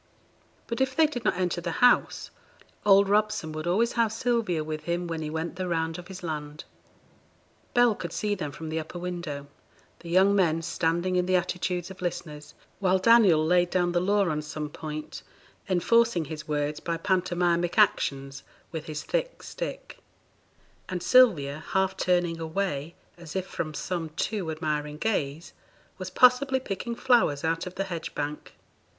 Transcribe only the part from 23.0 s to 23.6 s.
as if